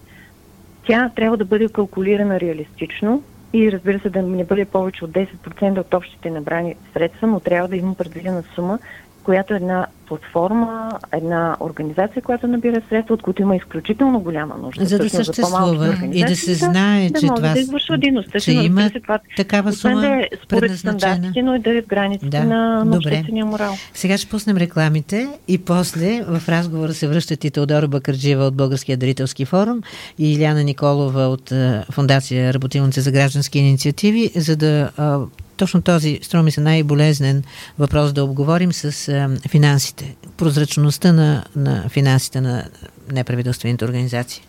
[0.87, 5.79] Тя трябва да бъде калкулирана реалистично и разбира се да не бъде повече от 10%
[5.79, 8.79] от общите набрани средства, но трябва да има предвидена сума,
[9.23, 14.85] която една платформа, една организация, която набира средства, от които има изключително голяма нужда.
[14.85, 18.51] За да съществува и да се знае, да, че да това, да извършва дейността, че
[18.51, 22.43] има това, такава сума да е според стандартите, но и да е в границите да,
[22.43, 23.73] на, на обществения морал.
[23.93, 28.97] Сега ще пуснем рекламите и после в разговора се връщат и Теодора Бакърджиева от Българския
[28.97, 29.81] дарителски форум
[30.19, 31.53] и Иляна Николова от
[31.91, 34.89] Фундация Работилница за граждански инициативи, за да
[35.57, 37.43] точно този, струва ми се, най-болезнен
[37.79, 42.63] въпрос да обговорим с а, финансите, прозрачността на, на финансите на
[43.11, 44.43] неправителствените организации.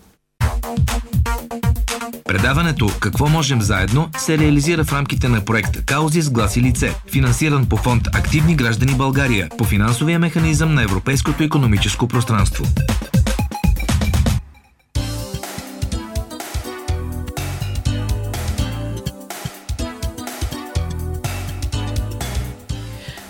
[2.25, 6.95] Предаването «Какво можем заедно» се реализира в рамките на проект «Каузи с глас и лице»,
[7.13, 12.65] финансиран по фонд «Активни граждани България» по финансовия механизъм на Европейското економическо пространство.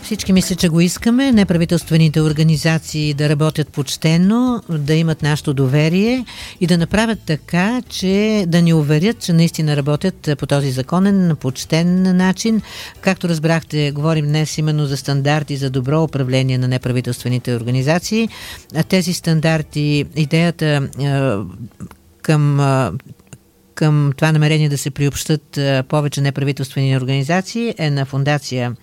[0.06, 1.32] Всички мисля, че го искаме.
[1.32, 6.24] Неправителствените организации да работят почтенно, да имат нашето доверие
[6.60, 12.16] и да направят така, че да ни уверят, че наистина работят по този законен, почтен
[12.16, 12.62] начин.
[13.00, 18.28] Както разбрахте, говорим днес именно за стандарти за добро управление на неправителствените организации.
[18.88, 20.88] Тези стандарти, идеята
[22.22, 22.60] към
[23.76, 25.58] към това намерение да се приобщат
[25.88, 28.76] повече неправителствени организации е на фундация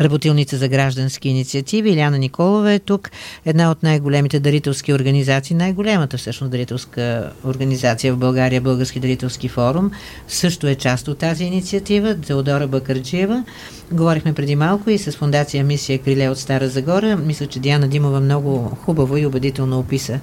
[0.00, 1.90] работилница за граждански инициативи.
[1.90, 3.10] Иляна Николова е тук,
[3.46, 9.90] една от най-големите дарителски организации, най-голямата всъщност дарителска организация в България, Български дарителски форум,
[10.28, 13.44] също е част от тази инициатива, Теодора Бакарджиева.
[13.92, 17.16] Говорихме преди малко и с фундация Мисия Криле от Стара Загора.
[17.16, 20.20] Мисля, че Диана Димова много хубаво и убедително описа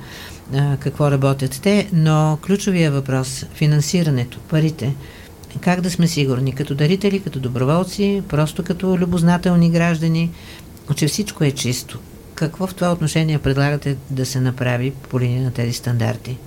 [0.53, 4.95] а, какво работят те, но ключовия въпрос, финансирането, парите,
[5.61, 10.31] как да сме сигурни, като дарители, като доброволци, просто като любознателни граждани,
[10.95, 11.99] че всичко е чисто.
[12.35, 16.37] Какво в това отношение предлагате да се направи по линия на тези стандарти?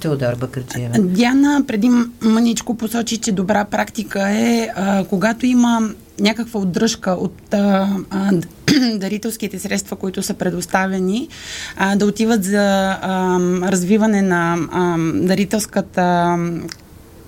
[0.00, 0.98] Теодор Бакърчева.
[0.98, 7.88] Диана преди мъничко посочи, че добра практика е, а, когато има някаква отдръжка от а,
[8.10, 8.32] а,
[8.98, 11.28] дарителските средства, които са предоставени,
[11.76, 16.38] а, да отиват за а, развиване на а, дарителската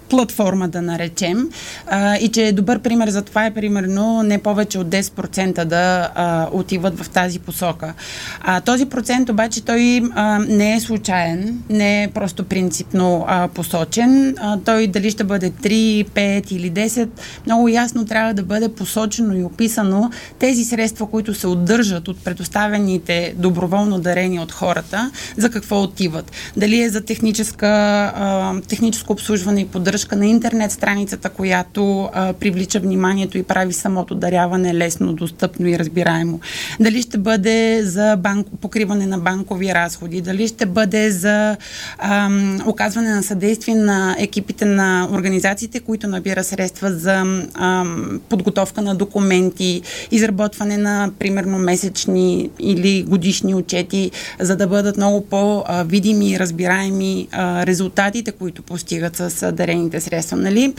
[0.09, 1.49] платформа, да наречем,
[1.87, 6.49] а, и че добър пример за това е примерно не повече от 10% да а,
[6.53, 7.95] отиват в тази посока.
[8.41, 14.35] А, този процент обаче той а, не е случайен, не е просто принципно а, посочен.
[14.39, 17.09] А, той дали ще бъде 3, 5 или 10,
[17.47, 23.35] много ясно трябва да бъде посочено и описано тези средства, които се отдържат от предоставените
[23.37, 26.33] доброволно дарения от хората, за какво отиват.
[26.57, 29.67] Дали е за техническа, а, техническо обслужване и
[29.99, 35.79] поддръжка на интернет страницата, която а, привлича вниманието и прави самото даряване лесно, достъпно и
[35.79, 36.41] разбираемо.
[36.81, 41.57] Дали ще бъде за банк, покриване на банкови разходи, дали ще бъде за
[41.99, 42.31] а,
[42.67, 47.85] оказване на съдействие на екипите на организациите, които набира средства за а,
[48.29, 56.31] подготовка на документи, изработване на примерно месечни или годишни отчети, за да бъдат много по-видими
[56.31, 60.37] и разбираеми а, резултатите, които постигат с дарените средства.
[60.37, 60.75] Нали?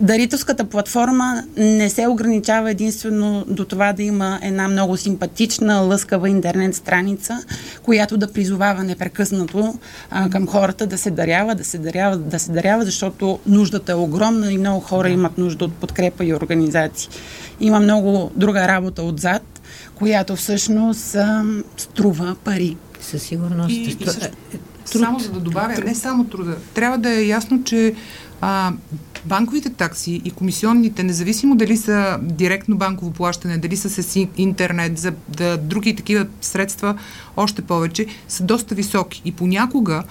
[0.00, 6.74] Дарителската платформа не се ограничава единствено до това да има една много симпатична, лъскава интернет
[6.74, 7.44] страница,
[7.82, 9.74] която да призовава непрекъснато
[10.10, 13.94] а, към хората да се дарява, да се дарява, да се дарява, защото нуждата е
[13.94, 17.08] огромна и много хора имат нужда от подкрепа и организации.
[17.60, 19.60] Има много друга работа отзад,
[19.94, 21.44] която всъщност а,
[21.76, 22.76] струва пари.
[23.00, 23.70] Със сигурност.
[23.70, 24.28] И, и също,
[24.92, 26.56] само за да добавя, не само труда.
[26.74, 27.94] Трябва да е ясно, че
[28.40, 28.72] а,
[29.24, 35.12] банковите такси и комисионните, независимо дали са директно банково плащане, дали са с интернет, за
[35.28, 36.98] да, други такива средства,
[37.36, 39.22] още повече, са доста високи.
[39.24, 40.02] И понякога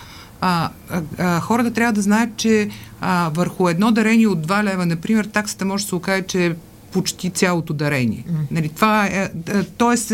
[0.42, 2.70] а, а, а, хората трябва да знаят, че
[3.02, 6.56] а, върху едно дарение от 2 лева, например, таксата може да се окаже, че е
[6.92, 8.26] почти цялото дарение.
[8.30, 8.34] Mm.
[8.52, 9.30] Нали, това е,
[9.78, 10.14] тоест,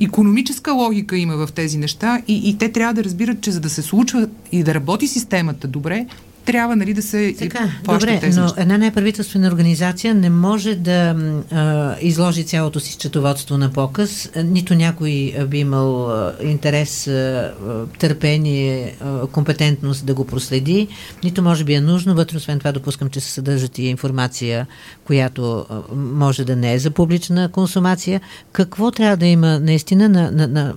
[0.00, 3.70] економическа логика има в тези неща и, и те трябва да разбират, че за да
[3.70, 6.06] се случва и да работи системата добре,
[6.44, 11.16] трябва нали, да се така, добре, тези но една неправителствена организация не може да
[11.52, 14.30] а, изложи цялото си счетоводство на показ.
[14.44, 17.52] Нито някой би имал а, интерес, а,
[17.98, 20.88] търпение, а, компетентност да го проследи,
[21.24, 22.14] нито може би е нужно.
[22.14, 24.66] Вътре, освен това, допускам, че се съдържат и информация,
[25.04, 28.20] която а, може да не е за публична консумация.
[28.52, 30.74] Какво трябва да има наистина на, на, на,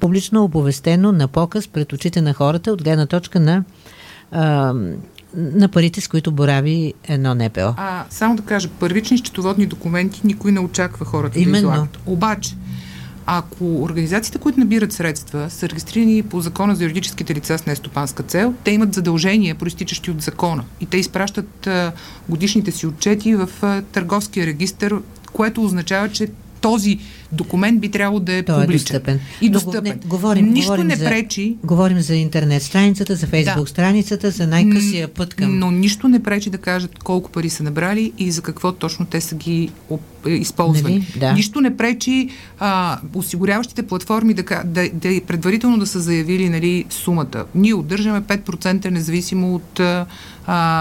[0.00, 3.64] публично оповестено на показ пред очите на хората от гледна точка на
[4.32, 4.74] а,
[5.36, 7.74] на парите, с които борави едно НПО.
[7.76, 11.52] А, само да кажа, първични счетоводни документи никой не очаква хората Именно.
[11.52, 11.98] да излагат.
[12.06, 12.54] Обаче,
[13.26, 18.54] ако организациите, които набират средства, са регистрирани по закона за юридическите лица с нестопанска цел,
[18.64, 20.64] те имат задължения, проистичащи от закона.
[20.80, 21.92] И те изпращат а,
[22.28, 24.94] годишните си отчети в а, търговския регистр,
[25.32, 26.28] което означава, че
[26.60, 26.98] този
[27.32, 28.96] документ би трябвало да е Той е публичен.
[28.96, 29.20] Е достъпен.
[29.40, 29.98] И достъпен.
[30.02, 31.56] Не, говорим, Нищо говорим не пречи.
[31.60, 33.70] За, говорим за интернет страницата, за фейсбук да.
[33.70, 35.58] страницата, за най-късия път към...
[35.58, 39.20] Но нищо не пречи да кажат колко пари са набрали и за какво точно те
[39.20, 39.70] са ги
[40.26, 40.92] е, използвали.
[40.92, 41.06] Нали?
[41.16, 41.32] Да.
[41.32, 47.44] Нищо не пречи а, осигуряващите платформи да, да, да предварително да са заявили нали, сумата.
[47.54, 50.06] Ние удържаме 5% независимо от а,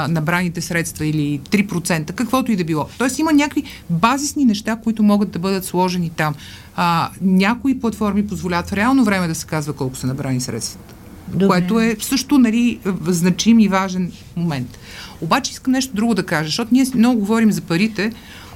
[0.10, 2.88] набраните средства или 3%, каквото и да било.
[2.98, 6.35] Тоест има някакви базисни неща, които могат да бъдат сложени там.
[6.76, 10.94] А, някои платформи позволяват в реално време да се казва колко са набрани средствата.
[11.28, 11.48] Добре.
[11.48, 14.78] Което е също нали, значим и важен момент.
[15.22, 18.12] Обаче искам нещо друго да кажа, защото ние много говорим за парите,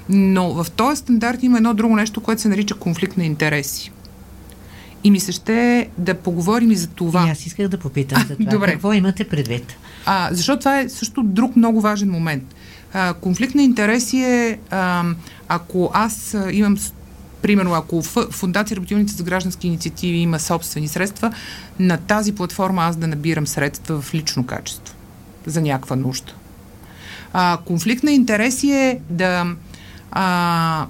[0.10, 3.92] но в този стандарт има едно друго нещо, което се нарича конфликт на интереси.
[5.04, 7.28] И ми се ще да поговорим и за това.
[7.28, 8.52] И аз исках да попитам за това.
[8.52, 8.72] Добре.
[8.72, 9.76] Какво имате предвид?
[10.06, 12.44] А, защото това е също друг много важен момент.
[12.94, 15.04] А, конфликт на интереси е, а,
[15.48, 16.78] ако аз имам
[17.42, 21.34] Примерно, ако Фундация Работилница за граждански инициативи има собствени средства,
[21.80, 24.96] на тази платформа аз да набирам средства в лично качество
[25.46, 26.34] за някаква нужда.
[27.34, 29.56] А, конфликт на интереси е да
[30.12, 30.88] а,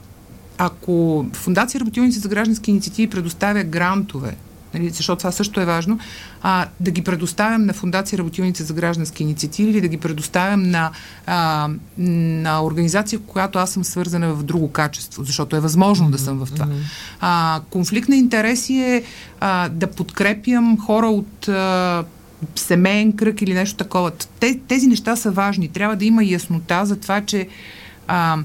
[0.57, 4.35] ако Фундация Работилница за граждански инициативи предоставя грантове
[4.73, 5.99] нали, защото това също е важно,
[6.41, 10.91] а, да ги предоставям на Фундация Работилница за граждански инициативи или да ги предоставям на,
[11.25, 16.11] а, на организация, в която аз съм свързана в друго качество, защото е възможно mm-hmm.
[16.11, 16.67] да съм в това.
[17.19, 19.03] А, конфликт на интереси е
[19.39, 22.03] а, да подкрепям хора от а,
[22.55, 24.11] семейен кръг или нещо такова.
[24.39, 25.67] Те, тези неща са важни.
[25.67, 27.47] Трябва да има яснота за това, че
[28.07, 28.37] а,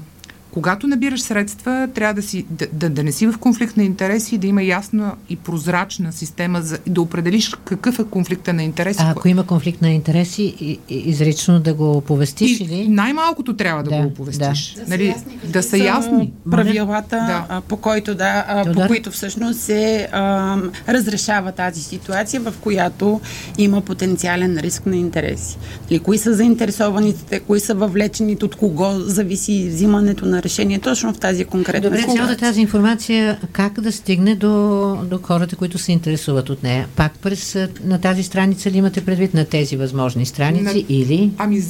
[0.55, 4.35] когато набираш средства, трябва да, си, да, да, да не си в конфликт на интереси
[4.35, 8.99] и да има ясна и прозрачна система за да определиш какъв е конфликта на интереси.
[9.01, 12.87] А ако има конфликт на интереси, и, и, изрично да го оповестиш и, или?
[12.87, 14.73] Най-малкото трябва да, да го оповестиш.
[14.73, 16.33] Да, нали, ясни, да са ясни.
[16.51, 17.61] Правилата, да.
[17.61, 20.57] по, който, да, по които всъщност се а,
[20.89, 23.21] разрешава тази ситуация, в която
[23.57, 25.57] има потенциален риск на интереси.
[25.89, 31.19] Или кои са заинтересованите, кои са въвлечените, от кого зависи взимането на решение точно в
[31.19, 36.49] тази конкретна Добре, цялата тази информация как да стигне до, до хората, които се интересуват
[36.49, 36.87] от нея?
[36.95, 41.31] Пак през на тази страница ли имате предвид на тези възможни страници на, или?
[41.37, 41.63] Ами,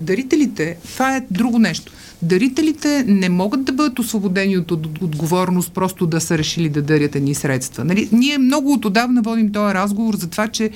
[0.00, 1.92] дарителите, това е друго нещо.
[2.22, 7.16] Дарителите не могат да бъдат освободени от, от отговорност просто да са решили да дарят
[7.16, 7.84] едни средства.
[7.84, 8.08] Нали?
[8.12, 10.70] Ние много отдавна водим този разговор за това, че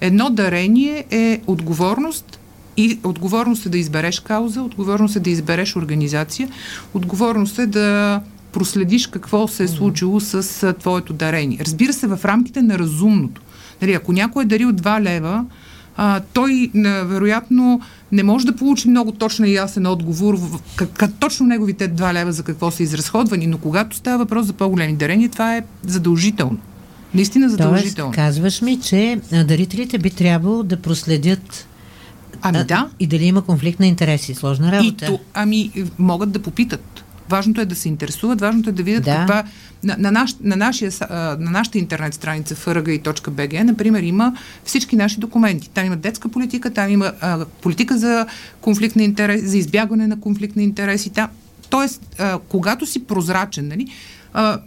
[0.00, 2.38] едно дарение е отговорност
[2.76, 6.48] и отговорност е да избереш кауза, отговорност е да избереш организация,
[6.94, 8.20] отговорност е да
[8.52, 11.58] проследиш какво се е случило с твоето дарение.
[11.60, 13.40] Разбира се, в рамките на разумното.
[13.82, 15.44] Нали, ако някой е дарил 2 лева,
[15.96, 17.80] а, той а, вероятно
[18.12, 20.38] не може да получи много точно и ясен отговор
[20.76, 24.52] как, как точно неговите 2 лева за какво са изразходвани, но когато става въпрос за
[24.52, 26.58] по-големи дарения, това е задължително.
[27.14, 28.12] Наистина задължително.
[28.12, 31.66] Тоест, казваш ми, че дарителите би трябвало да проследят
[32.42, 32.88] Ами да.
[33.00, 34.34] И дали има конфликт на интереси?
[34.34, 35.04] Сложна работа.
[35.04, 37.04] И то, ами, могат да попитат.
[37.28, 39.16] Важното е да се интересуват, важното е да видят да.
[39.16, 39.44] каква...
[39.84, 45.70] На, на, наш, на, нашия, на нашата интернет страница frgi.bg, например, има всички наши документи.
[45.70, 48.26] Там има детска политика, там има а, политика за
[48.60, 51.10] конфликт на интерес, за избягване на конфликт на интереси.
[51.10, 51.28] Там,
[51.70, 53.86] тоест, а, когато си прозрачен, нали,
[54.32, 54.58] а,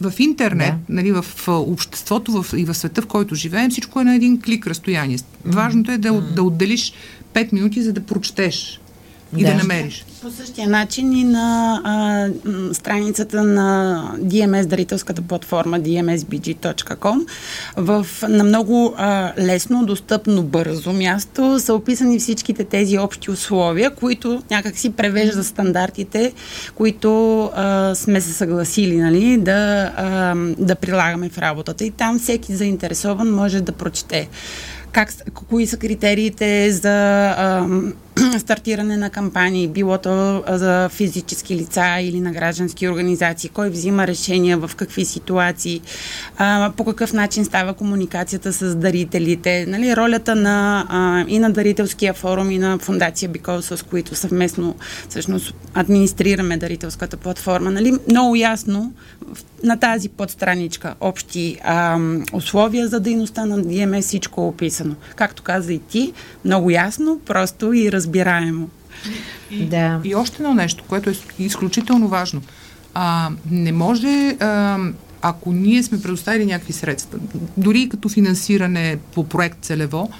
[0.00, 0.94] в интернет, да.
[0.94, 4.66] нали, в обществото в, и в света, в който живеем, всичко е на един клик
[4.66, 5.18] разстояние.
[5.44, 6.92] Важното е да, да отделиш
[7.34, 8.80] 5 минути, за да прочетеш
[9.36, 10.04] и да, да намериш.
[10.22, 17.26] По същия начин и на а, страницата на DMS, дарителската платформа dmsbg.com
[17.76, 24.42] в, на много а, лесно, достъпно, бързо място са описани всичките тези общи условия, които
[24.50, 26.32] някак си превежда стандартите,
[26.74, 31.84] които а, сме се съгласили нали, да, а, да прилагаме в работата.
[31.84, 34.28] И там всеки заинтересован може да прочете
[34.92, 37.66] как, кои са критериите за а,
[38.38, 44.58] стартиране на кампании, било то за физически лица или на граждански организации, кой взима решения,
[44.58, 45.80] в какви ситуации,
[46.76, 52.58] по какъв начин става комуникацията с дарителите, нали, ролята на, и на дарителския форум и
[52.58, 54.74] на фундация Бикол, с които съвместно
[55.08, 57.70] всъщност администрираме дарителската платформа.
[57.70, 58.92] Нали, много ясно
[59.62, 61.98] на тази подстраничка общи а,
[62.32, 64.94] условия за дейността на DMS всичко е описано.
[65.16, 66.12] Както каза и ти,
[66.44, 68.68] много ясно, просто и разбираемо.
[69.50, 70.00] И, да.
[70.04, 72.42] и още едно нещо, което е изключително важно.
[72.94, 74.78] А, не може, а,
[75.22, 77.18] ако ние сме предоставили някакви средства,
[77.56, 80.10] дори като финансиране по проект целево,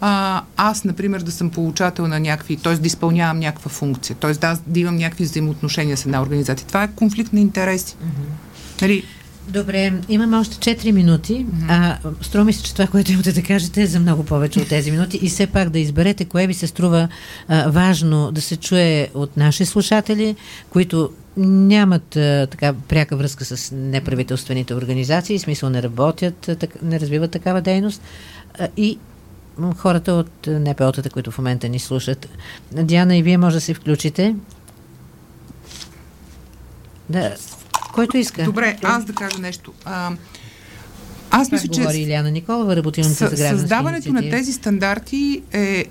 [0.00, 2.74] а, аз, например, да съм получател на някакви, т.е.
[2.74, 4.32] да изпълнявам някаква функция, т.е.
[4.32, 6.68] да, да имам някакви взаимоотношения с една организация.
[6.68, 7.96] Това е конфликт на интереси.
[7.96, 8.82] Mm-hmm.
[8.82, 9.04] Нали,
[9.48, 11.46] Добре, имаме още 4 минути.
[11.68, 14.68] А, струва ми се, че това, което имате да кажете е за много повече от
[14.68, 17.08] тези минути и все пак да изберете кое ви се струва
[17.48, 20.36] а, важно да се чуе от наши слушатели,
[20.70, 26.82] които нямат а, така пряка връзка с неправителствените организации, в смисъл не работят, а, так,
[26.82, 28.02] не развиват такава дейност
[28.58, 28.98] а, и
[29.76, 32.28] хората от НПО-тата, които в момента ни слушат.
[32.72, 34.34] Диана, и вие може да се включите.
[37.08, 37.36] Да,
[37.92, 38.44] който иска.
[38.44, 39.72] Добре, аз да кажа нещо.
[39.84, 40.10] А,
[41.30, 41.80] аз мисля, че.
[41.80, 45.84] Говори Иляна Николова, работилница за граждански Създаването на тези стандарти е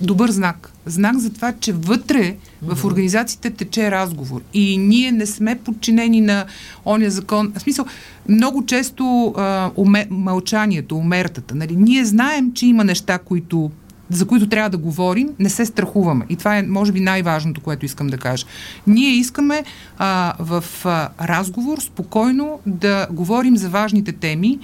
[0.00, 0.72] добър знак.
[0.86, 4.42] Знак за това, че вътре в организациите тече разговор.
[4.54, 6.44] И ние не сме подчинени на
[6.86, 7.52] оня закон.
[7.56, 7.84] В смисъл,
[8.28, 11.54] много често а, уме, мълчанието, умертата.
[11.54, 11.76] Нали?
[11.76, 13.70] Ние знаем, че има неща, които
[14.12, 16.24] за които трябва да говорим, не се страхуваме.
[16.28, 18.46] И това е, може би, най-важното, което искам да кажа.
[18.86, 19.64] Ние искаме
[19.98, 24.58] а, в а, разговор спокойно да говорим за важните теми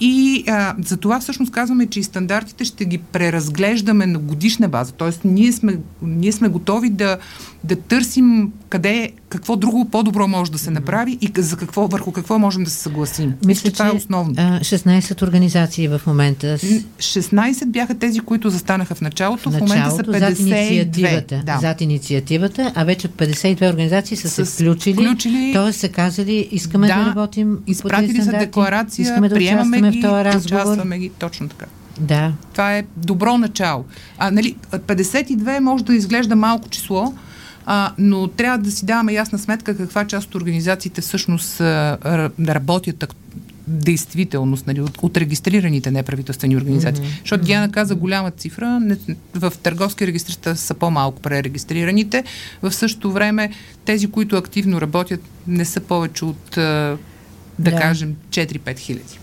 [0.00, 4.92] и а, за това всъщност казваме, че и стандартите ще ги преразглеждаме на годишна база.
[4.92, 7.18] Тоест, ние сме, ние сме готови да,
[7.64, 12.38] да търсим къде, какво друго по-добро може да се направи и за какво, върху какво
[12.38, 13.34] можем да се съгласим.
[13.46, 14.34] Мисля, че това е основно.
[14.34, 16.46] 16 организации в момента.
[16.46, 19.50] 16 бяха тези, които застанаха в началото.
[19.50, 20.48] В, началото, в момента са 52.
[20.48, 21.58] Зад инициативата, да.
[21.60, 25.72] зад инициативата, а вече 52 организации са се включили, включили т.е.
[25.72, 30.24] са казали, искаме да, да работим изпратили са декларация, искаме да приемаме ги, в този
[30.24, 30.62] разговор.
[30.62, 31.66] Участваме ги, точно така.
[32.00, 32.32] Да.
[32.52, 33.84] Това е добро начало.
[34.18, 37.14] А, нали, 52 може да изглежда малко число,
[37.66, 43.14] а, но трябва да си даваме ясна сметка каква част от организациите всъщност а, работят
[43.66, 47.04] действителност нали, от, от регистрираните неправителствени организации.
[47.04, 47.20] Mm-hmm.
[47.20, 48.96] Защото Диана каза голяма цифра, не,
[49.34, 52.24] в търговски регистри са по-малко пререгистрираните.
[52.62, 53.50] В същото време
[53.84, 56.98] тези, които активно работят, не са повече от, да,
[57.58, 57.76] да.
[57.76, 59.18] кажем, 4-5 хиляди.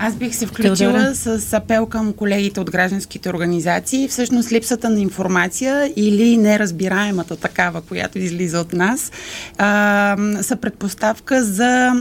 [0.00, 4.08] Аз бих се включила с апел към колегите от гражданските организации.
[4.08, 9.12] Всъщност липсата на информация или неразбираемата такава, която излиза от нас,
[9.58, 11.92] а, са предпоставка за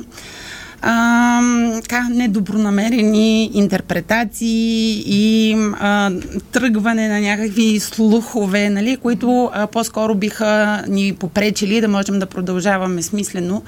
[0.82, 1.42] а,
[1.82, 6.12] така, недобронамерени интерпретации и а,
[6.52, 13.02] тръгване на някакви слухове, нали, които а, по-скоро биха ни попречили да можем да продължаваме
[13.02, 13.64] смислено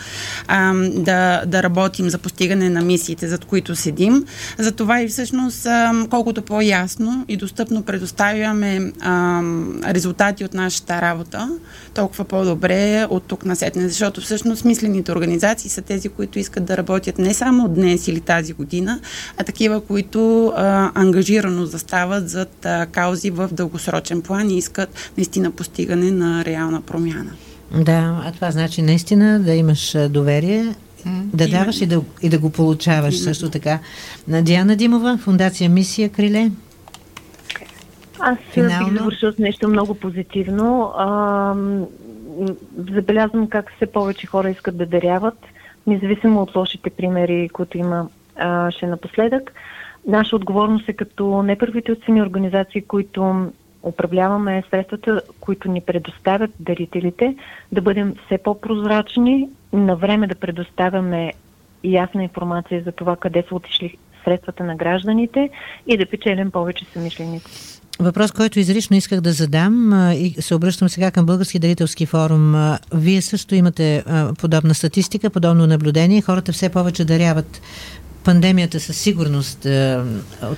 [0.48, 4.26] а, да, да работим за постигане на мисиите, зад които седим.
[4.58, 9.42] Затова и всъщност а, колкото по-ясно и достъпно предоставяме а,
[9.88, 11.50] резултати от нашата работа,
[11.94, 16.78] толкова по-добре от тук на сетне, защото всъщност смислените организации са тези, които искат да
[16.78, 19.00] работят работят не само днес или тази година,
[19.38, 25.52] а такива, които а, ангажирано застават зад а, каузи в дългосрочен план и искат наистина
[25.52, 27.32] постигане на реална промяна.
[27.72, 30.76] Да, а това значи наистина да имаш доверие
[31.34, 31.60] да Именно.
[31.60, 33.24] даваш и да, и да го получаваш Именно.
[33.24, 33.80] също така.
[34.28, 36.52] На Диана Димова, Фундация Мисия Криле.
[38.20, 38.90] Аз Финално.
[38.90, 40.92] бих завършил с нещо много позитивно.
[40.98, 41.54] А,
[42.94, 45.38] забелязвам как все повече хора искат да даряват
[45.90, 49.54] независимо от лошите примери, които има а, ще напоследък.
[50.08, 53.52] Наша отговорност е като неправителствени организации, които
[53.84, 57.36] управляваме средствата, които ни предоставят дарителите,
[57.72, 61.34] да бъдем все по-прозрачни, на време да предоставяме
[61.84, 65.50] ясна информация за това къде са отишли средствата на гражданите
[65.88, 67.79] и да печелим повече самишленици.
[68.02, 72.76] Въпрос, който изрично исках да задам и се обръщам сега към Български дарителски форум.
[72.94, 74.04] Вие също имате
[74.38, 76.22] подобна статистика, подобно наблюдение.
[76.22, 77.62] Хората все повече даряват
[78.24, 80.06] пандемията със сигурност а,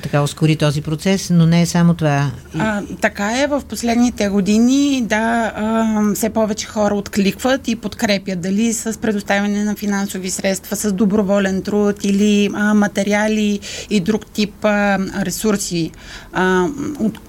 [0.03, 2.31] така ускори този процес, но не е само това.
[2.59, 8.73] А, така е, в последните години, да, а, все повече хора откликват и подкрепят, дали
[8.73, 13.59] с предоставяне на финансови средства, с доброволен труд или а, материали
[13.89, 15.91] и друг тип а, ресурси,
[16.33, 16.67] а,
[16.99, 17.19] от,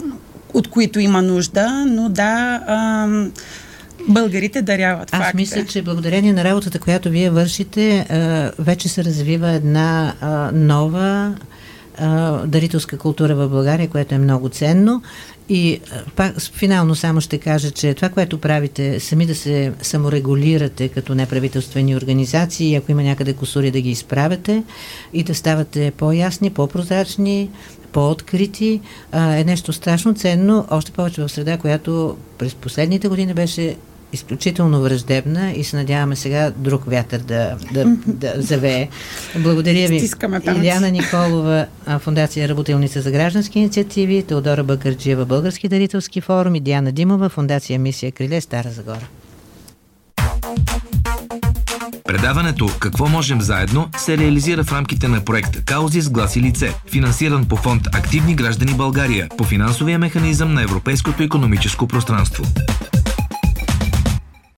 [0.55, 2.63] от които има нужда, но да.
[2.67, 3.09] А,
[4.09, 5.09] Българите даряват.
[5.15, 8.07] Аз факт мисля, че благодарение на работата, която вие вършите,
[8.59, 10.15] вече се развива една
[10.53, 11.35] нова
[12.47, 15.03] дарителска култура в България, което е много ценно.
[15.49, 15.81] И
[16.17, 21.97] пак, финално само ще кажа, че това, което правите, сами да се саморегулирате като неправителствени
[21.97, 24.63] организации, ако има някъде косури да ги изправяте
[25.13, 27.51] и да ставате по-ясни, по-прозрачни,
[27.93, 28.81] по-открити,
[29.13, 33.77] е нещо страшно ценно, още повече в среда, която през последните години беше
[34.13, 38.89] изключително враждебна и се надяваме сега друг вятър да, да, да завее.
[39.39, 40.11] Благодаря ви.
[40.57, 41.67] Иляна Николова,
[41.99, 48.13] Фундация Работилница за граждански инициативи, Теодора Бакърджиева, Български дарителски форум и Диана Димова, Фундация Мисия
[48.13, 49.09] Криле, Стара Загора.
[52.05, 56.75] Предаването «Какво можем заедно» се реализира в рамките на проект «Каузи с глас и лице»,
[56.91, 62.45] финансиран по фонд «Активни граждани България» по финансовия механизъм на Европейското економическо пространство.